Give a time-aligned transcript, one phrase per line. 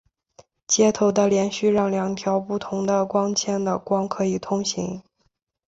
[0.65, 5.03] 接头的接续让两条不同的光纤的光可以通过。